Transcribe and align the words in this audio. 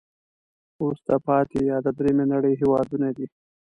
وروسته 0.81 1.13
پاتې 1.27 1.59
یا 1.69 1.77
د 1.85 1.87
دریمې 1.97 2.25
نړی 2.33 2.53
هېوادونه 2.61 3.07
دي. 3.17 3.27